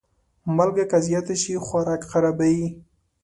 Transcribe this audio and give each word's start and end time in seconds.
مالګه 0.55 0.85
که 0.91 0.97
زیاته 1.07 1.35
شي، 1.41 1.53
خوراک 1.65 2.01
خرابوي. 2.11 2.67